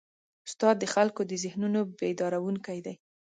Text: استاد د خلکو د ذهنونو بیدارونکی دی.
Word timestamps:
استاد 0.47 0.75
د 0.79 0.85
خلکو 0.93 1.21
د 1.25 1.31
ذهنونو 1.43 1.79
بیدارونکی 1.99 2.79
دی. 2.85 2.95